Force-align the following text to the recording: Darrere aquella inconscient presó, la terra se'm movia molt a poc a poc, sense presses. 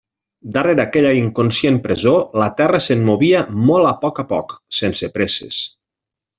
Darrere 0.53 0.81
aquella 0.83 1.11
inconscient 1.17 1.77
presó, 1.83 2.15
la 2.45 2.49
terra 2.63 2.81
se'm 2.87 3.05
movia 3.11 3.45
molt 3.69 3.93
a 3.93 3.95
poc 4.07 4.25
a 4.25 4.29
poc, 4.35 4.59
sense 4.81 5.15
presses. 5.19 5.65